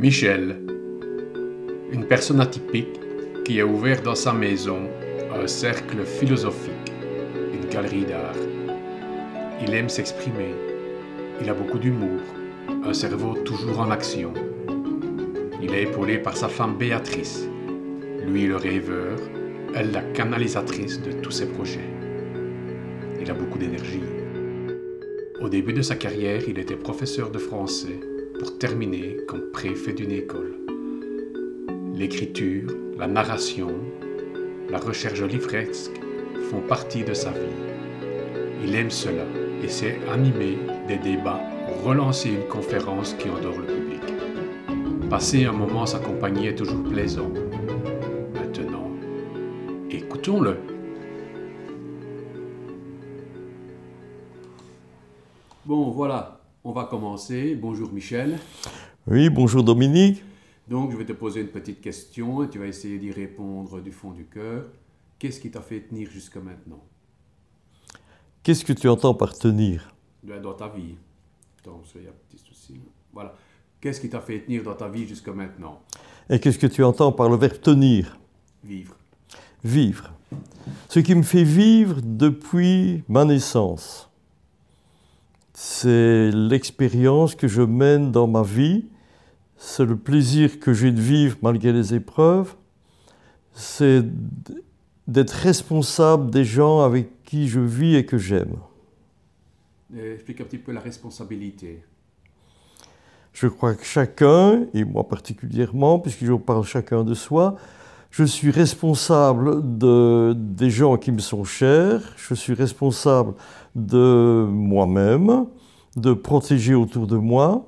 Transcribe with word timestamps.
Michel, 0.00 0.54
une 1.90 2.06
personne 2.06 2.40
atypique 2.40 3.00
qui 3.44 3.60
a 3.60 3.66
ouvert 3.66 4.00
dans 4.00 4.14
sa 4.14 4.32
maison 4.32 4.78
un 5.34 5.48
cercle 5.48 6.04
philosophique, 6.04 6.92
une 7.52 7.68
galerie 7.68 8.04
d'art. 8.04 8.36
Il 9.60 9.74
aime 9.74 9.88
s'exprimer, 9.88 10.54
il 11.40 11.50
a 11.50 11.54
beaucoup 11.54 11.80
d'humour, 11.80 12.20
un 12.84 12.92
cerveau 12.92 13.34
toujours 13.38 13.80
en 13.80 13.90
action. 13.90 14.32
Il 15.60 15.74
est 15.74 15.82
épaulé 15.82 16.18
par 16.18 16.36
sa 16.36 16.46
femme 16.46 16.76
Béatrice, 16.78 17.48
lui 18.24 18.46
le 18.46 18.54
rêveur, 18.54 19.18
elle 19.74 19.90
la 19.90 20.02
canalisatrice 20.02 21.02
de 21.02 21.10
tous 21.10 21.32
ses 21.32 21.46
projets. 21.46 21.90
Il 23.20 23.28
a 23.28 23.34
beaucoup 23.34 23.58
d'énergie. 23.58 24.04
Au 25.40 25.48
début 25.48 25.72
de 25.72 25.82
sa 25.82 25.96
carrière, 25.96 26.42
il 26.48 26.60
était 26.60 26.76
professeur 26.76 27.32
de 27.32 27.38
français 27.38 27.98
pour 28.38 28.56
terminer 28.58 29.16
comme 29.26 29.50
préfet 29.52 29.92
d'une 29.92 30.12
école. 30.12 30.54
L'écriture, 31.94 32.70
la 32.96 33.06
narration, 33.06 33.72
la 34.70 34.78
recherche 34.78 35.22
livresque 35.22 35.92
font 36.50 36.60
partie 36.60 37.02
de 37.02 37.14
sa 37.14 37.30
vie. 37.30 37.58
Il 38.64 38.74
aime 38.74 38.90
cela 38.90 39.24
et 39.62 39.68
sait 39.68 39.98
animer 40.12 40.58
des 40.86 40.98
débats 40.98 41.40
relancer 41.84 42.30
une 42.30 42.46
conférence 42.48 43.14
qui 43.14 43.28
endort 43.28 43.58
le 43.58 43.66
public. 43.66 45.08
Passer 45.10 45.44
un 45.44 45.52
moment 45.52 45.86
sa 45.86 45.98
compagnie 45.98 46.46
est 46.46 46.54
toujours 46.54 46.82
plaisant. 46.84 47.30
Maintenant, 48.34 48.90
écoutons-le. 49.90 50.56
Bon, 55.64 55.90
voilà, 55.90 56.37
on 56.64 56.72
va 56.72 56.84
commencer. 56.84 57.54
Bonjour 57.54 57.92
Michel. 57.92 58.38
Oui, 59.06 59.30
bonjour 59.30 59.62
Dominique. 59.62 60.22
Donc, 60.68 60.92
je 60.92 60.96
vais 60.96 61.06
te 61.06 61.12
poser 61.12 61.40
une 61.40 61.48
petite 61.48 61.80
question 61.80 62.42
et 62.42 62.50
tu 62.50 62.58
vas 62.58 62.66
essayer 62.66 62.98
d'y 62.98 63.10
répondre 63.10 63.80
du 63.80 63.90
fond 63.90 64.10
du 64.10 64.26
cœur. 64.26 64.66
Qu'est-ce 65.18 65.40
qui 65.40 65.50
t'a 65.50 65.62
fait 65.62 65.80
tenir 65.80 66.10
jusqu'à 66.10 66.40
maintenant? 66.40 66.84
Qu'est-ce 68.42 68.64
que 68.64 68.72
tu 68.72 68.88
entends 68.88 69.14
par 69.14 69.36
tenir? 69.36 69.94
Dans 70.22 70.52
ta 70.52 70.68
vie 70.68 70.96
Attends, 71.60 71.82
il 71.94 72.02
y 72.02 72.06
a 72.06 72.10
un 72.10 72.12
petit 72.28 72.38
souci. 72.38 72.80
Voilà. 73.12 73.34
Qu'est-ce 73.80 74.00
qui 74.00 74.10
t'a 74.10 74.20
fait 74.20 74.40
tenir 74.40 74.62
dans 74.62 74.74
ta 74.74 74.88
vie 74.88 75.06
jusqu'à 75.06 75.32
maintenant? 75.32 75.80
Et 76.28 76.38
qu'est-ce 76.38 76.58
que 76.58 76.66
tu 76.66 76.84
entends 76.84 77.12
par 77.12 77.30
le 77.30 77.36
verbe 77.36 77.60
tenir? 77.60 78.18
Vivre. 78.62 78.94
Vivre. 79.64 80.12
Ce 80.88 81.00
qui 81.00 81.14
me 81.14 81.22
fait 81.22 81.44
vivre 81.44 82.00
depuis 82.02 83.02
ma 83.08 83.24
naissance, 83.24 84.10
c'est 85.60 86.30
l'expérience 86.30 87.34
que 87.34 87.48
je 87.48 87.62
mène 87.62 88.12
dans 88.12 88.28
ma 88.28 88.44
vie, 88.44 88.84
c'est 89.56 89.84
le 89.84 89.96
plaisir 89.96 90.60
que 90.60 90.72
j'ai 90.72 90.92
de 90.92 91.00
vivre 91.00 91.36
malgré 91.42 91.72
les 91.72 91.94
épreuves, 91.94 92.54
c'est 93.54 94.04
d'être 95.08 95.32
responsable 95.32 96.30
des 96.30 96.44
gens 96.44 96.82
avec 96.82 97.24
qui 97.24 97.48
je 97.48 97.58
vis 97.58 97.96
et 97.96 98.06
que 98.06 98.18
j'aime. 98.18 98.54
Explique 99.92 100.40
un 100.42 100.44
petit 100.44 100.58
peu 100.58 100.70
la 100.70 100.80
responsabilité. 100.80 101.82
Je 103.32 103.48
crois 103.48 103.74
que 103.74 103.84
chacun, 103.84 104.64
et 104.74 104.84
moi 104.84 105.08
particulièrement, 105.08 105.98
puisque 105.98 106.24
je 106.24 106.34
parle 106.34 106.62
chacun 106.62 107.02
de 107.02 107.14
soi, 107.14 107.56
je 108.10 108.24
suis 108.24 108.50
responsable 108.50 109.78
de, 109.78 110.34
des 110.36 110.70
gens 110.70 110.96
qui 110.96 111.12
me 111.12 111.18
sont 111.18 111.44
chers, 111.44 112.00
je 112.16 112.34
suis 112.34 112.54
responsable 112.54 113.34
de 113.74 114.46
moi-même, 114.50 115.46
de 115.96 116.12
protéger 116.12 116.74
autour 116.74 117.06
de 117.06 117.16
moi, 117.16 117.66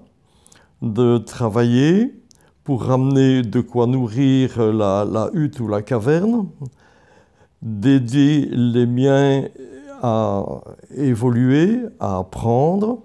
de 0.82 1.18
travailler 1.18 2.14
pour 2.64 2.84
ramener 2.84 3.42
de 3.42 3.60
quoi 3.60 3.86
nourrir 3.86 4.72
la 4.72 5.30
hutte 5.34 5.60
ou 5.60 5.68
la 5.68 5.82
caverne, 5.82 6.46
d'aider 7.62 8.48
les 8.50 8.86
miens 8.86 9.44
à 10.02 10.44
évoluer, 10.96 11.80
à 11.98 12.18
apprendre, 12.18 13.02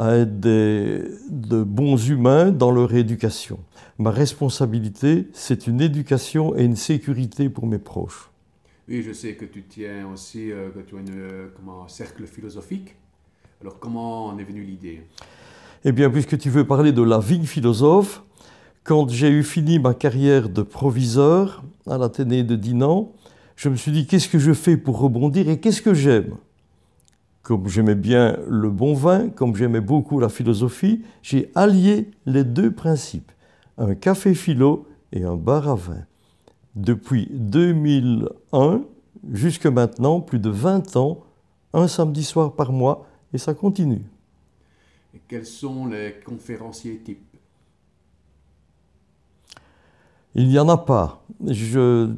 à 0.00 0.16
être 0.16 0.40
des, 0.40 1.04
de 1.28 1.62
bons 1.62 2.08
humains 2.08 2.50
dans 2.52 2.70
leur 2.70 2.94
éducation. 2.94 3.58
Ma 3.98 4.10
responsabilité, 4.10 5.28
c'est 5.34 5.66
une 5.66 5.82
éducation 5.82 6.56
et 6.56 6.64
une 6.64 6.74
sécurité 6.74 7.50
pour 7.50 7.66
mes 7.66 7.78
proches. 7.78 8.30
Oui, 8.88 9.02
je 9.02 9.12
sais 9.12 9.34
que 9.34 9.44
tu 9.44 9.62
tiens 9.64 10.08
aussi 10.10 10.50
euh, 10.50 10.70
que 10.70 10.80
tu 10.80 10.96
as 10.96 11.00
une, 11.00 11.10
euh, 11.10 11.48
comment, 11.54 11.84
un 11.84 11.88
cercle 11.88 12.24
philosophique. 12.24 12.96
Alors, 13.60 13.78
comment 13.78 14.28
en 14.28 14.38
est 14.38 14.44
venue 14.44 14.62
l'idée? 14.62 15.02
Eh 15.84 15.92
bien, 15.92 16.08
puisque 16.08 16.38
tu 16.38 16.48
veux 16.48 16.66
parler 16.66 16.92
de 16.92 17.02
la 17.02 17.18
vie 17.18 17.46
philosophe, 17.46 18.22
quand 18.84 19.06
j'ai 19.10 19.28
eu 19.28 19.42
fini 19.42 19.78
ma 19.78 19.92
carrière 19.92 20.48
de 20.48 20.62
proviseur 20.62 21.62
à 21.86 21.98
l'Athénée 21.98 22.42
de 22.42 22.56
Dinan, 22.56 23.12
je 23.54 23.68
me 23.68 23.76
suis 23.76 23.92
dit 23.92 24.06
qu'est-ce 24.06 24.30
que 24.30 24.38
je 24.38 24.54
fais 24.54 24.78
pour 24.78 24.98
rebondir 24.98 25.50
et 25.50 25.60
qu'est-ce 25.60 25.82
que 25.82 25.92
j'aime? 25.92 26.36
Comme 27.42 27.68
j'aimais 27.68 27.94
bien 27.94 28.38
le 28.46 28.70
bon 28.70 28.94
vin, 28.94 29.28
comme 29.30 29.56
j'aimais 29.56 29.80
beaucoup 29.80 30.20
la 30.20 30.28
philosophie, 30.28 31.02
j'ai 31.22 31.50
allié 31.54 32.10
les 32.26 32.44
deux 32.44 32.70
principes, 32.70 33.32
un 33.78 33.94
café 33.94 34.34
philo 34.34 34.86
et 35.12 35.24
un 35.24 35.36
bar 35.36 35.68
à 35.68 35.74
vin. 35.74 36.04
Depuis 36.74 37.28
2001 37.32 38.82
jusque 39.32 39.66
maintenant, 39.66 40.20
plus 40.20 40.38
de 40.38 40.50
20 40.50 40.96
ans, 40.96 41.24
un 41.72 41.88
samedi 41.88 42.24
soir 42.24 42.54
par 42.54 42.72
mois, 42.72 43.06
et 43.32 43.38
ça 43.38 43.54
continue. 43.54 44.04
Et 45.14 45.20
quels 45.28 45.46
sont 45.46 45.86
les 45.86 46.16
conférenciers 46.24 46.98
types? 46.98 47.18
Il 50.34 50.48
n'y 50.48 50.58
en 50.58 50.68
a 50.68 50.78
pas. 50.78 51.24
Je 51.44 52.12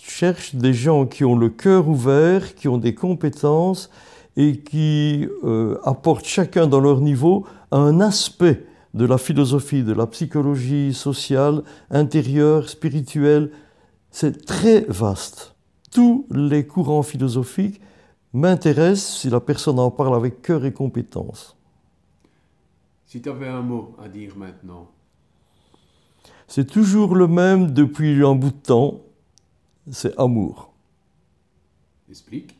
cherche 0.00 0.54
des 0.54 0.72
gens 0.72 1.06
qui 1.06 1.24
ont 1.24 1.36
le 1.36 1.48
cœur 1.48 1.88
ouvert, 1.88 2.54
qui 2.54 2.68
ont 2.68 2.78
des 2.78 2.94
compétences 2.94 3.90
et 4.36 4.58
qui 4.60 5.26
euh, 5.44 5.78
apportent 5.84 6.26
chacun 6.26 6.66
dans 6.66 6.80
leur 6.80 7.00
niveau 7.00 7.46
un 7.70 8.00
aspect 8.00 8.66
de 8.94 9.04
la 9.04 9.18
philosophie, 9.18 9.82
de 9.82 9.92
la 9.92 10.06
psychologie 10.06 10.94
sociale, 10.94 11.62
intérieure, 11.90 12.68
spirituelle. 12.68 13.50
C'est 14.10 14.44
très 14.46 14.80
vaste. 14.88 15.54
Tous 15.92 16.26
les 16.30 16.66
courants 16.66 17.02
philosophiques 17.02 17.80
m'intéressent 18.32 19.20
si 19.20 19.30
la 19.30 19.40
personne 19.40 19.78
en 19.78 19.90
parle 19.90 20.14
avec 20.14 20.42
cœur 20.42 20.64
et 20.64 20.72
compétence. 20.72 21.56
Si 23.06 23.22
tu 23.22 23.28
avais 23.28 23.48
un 23.48 23.62
mot 23.62 23.94
à 24.02 24.08
dire 24.08 24.36
maintenant 24.36 24.88
C'est 26.48 26.66
toujours 26.66 27.14
le 27.14 27.28
même 27.28 27.72
depuis 27.72 28.24
un 28.24 28.34
bout 28.34 28.50
de 28.50 28.56
temps, 28.56 29.00
c'est 29.90 30.18
amour. 30.18 30.72
Explique. 32.10 32.55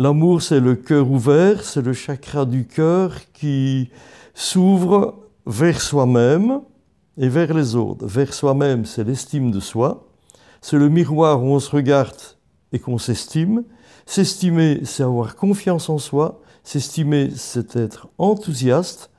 L'amour, 0.00 0.42
c'est 0.42 0.60
le 0.60 0.76
cœur 0.76 1.10
ouvert, 1.10 1.64
c'est 1.64 1.82
le 1.82 1.92
chakra 1.92 2.46
du 2.46 2.68
cœur 2.68 3.16
qui 3.32 3.90
s'ouvre 4.32 5.26
vers 5.44 5.80
soi-même 5.80 6.60
et 7.16 7.28
vers 7.28 7.52
les 7.52 7.74
autres. 7.74 8.06
Vers 8.06 8.32
soi-même, 8.32 8.84
c'est 8.84 9.02
l'estime 9.02 9.50
de 9.50 9.58
soi. 9.58 10.06
C'est 10.60 10.78
le 10.78 10.88
miroir 10.88 11.42
où 11.42 11.48
on 11.48 11.58
se 11.58 11.74
regarde 11.74 12.14
et 12.70 12.78
qu'on 12.78 12.98
s'estime. 12.98 13.64
S'estimer, 14.06 14.82
c'est 14.84 15.02
avoir 15.02 15.34
confiance 15.34 15.88
en 15.88 15.98
soi. 15.98 16.42
S'estimer, 16.62 17.30
c'est 17.34 17.74
être 17.74 18.06
enthousiaste. 18.18 19.10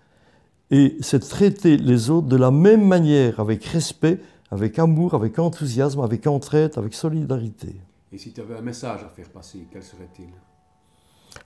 Et 0.72 0.96
c'est 1.02 1.28
traiter 1.28 1.76
les 1.76 2.10
autres 2.10 2.28
de 2.28 2.38
la 2.38 2.52
même 2.52 2.88
manière, 2.88 3.42
avec 3.42 3.66
respect, 3.66 4.22
avec 4.50 4.80
amour, 4.80 5.14
avec 5.14 5.40
enthousiasme, 5.40 6.00
avec 6.00 6.26
entraide, 6.26 6.78
avec 6.78 6.94
solidarité. 6.94 7.76
Et 8.14 8.18
si 8.18 8.32
tu 8.32 8.40
avais 8.40 8.56
un 8.56 8.62
message 8.62 9.04
à 9.04 9.10
faire 9.10 9.28
passer, 9.28 9.68
quel 9.70 9.84
serait-il? 9.84 10.30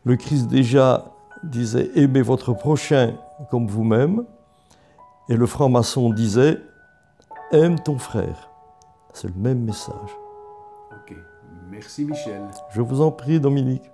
Le 0.03 0.15
Christ 0.15 0.47
déjà 0.47 1.05
disait 1.43 1.91
aimez 1.95 2.21
votre 2.21 2.53
prochain 2.53 3.15
comme 3.49 3.67
vous-même, 3.67 4.25
et 5.29 5.35
le 5.35 5.45
franc-maçon 5.45 6.09
disait 6.09 6.59
aime 7.51 7.79
ton 7.79 7.97
frère. 7.97 8.49
C'est 9.13 9.27
le 9.27 9.39
même 9.39 9.63
message. 9.63 10.17
Ok, 10.91 11.15
merci 11.69 12.05
Michel. 12.05 12.41
Je 12.71 12.81
vous 12.81 13.01
en 13.01 13.11
prie, 13.11 13.39
Dominique. 13.39 13.92